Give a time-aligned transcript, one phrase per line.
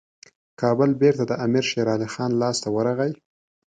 [0.61, 3.11] کابل بیرته د امیر شېرعلي خان لاسته ورغی.